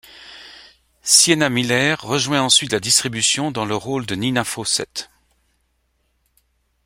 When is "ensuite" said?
2.41-2.71